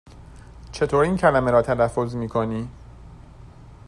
چطور 0.71 1.03
این 1.03 1.17
کلمه 1.17 1.51
را 1.51 1.61
تلفظ 1.61 2.15
می 2.15 2.29
کنی؟ 2.29 2.69